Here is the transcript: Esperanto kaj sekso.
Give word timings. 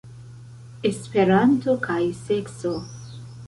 Esperanto 0.91 1.77
kaj 1.87 2.01
sekso. 2.25 2.77